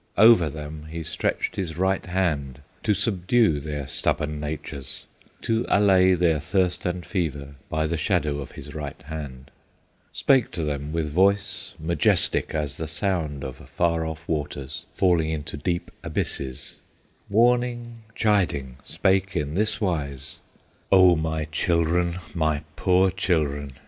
[0.17, 5.05] Over them he stretched his right hand, To subdue their stubborn natures,
[5.41, 9.51] To allay their thirst and fever, By the shadow of his right hand;
[10.11, 15.55] Spake to them with voice majestic As the sound of far off waters, Falling into
[15.55, 16.79] deep abysses,
[17.29, 20.39] Warning, chiding, spake in this wise:
[20.91, 22.17] "O my children!
[22.33, 23.73] my poor children!